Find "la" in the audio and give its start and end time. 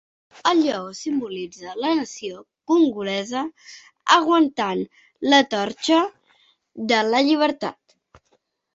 1.83-1.91, 5.35-5.45, 7.15-7.25